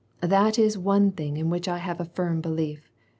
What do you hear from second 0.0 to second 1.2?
That is one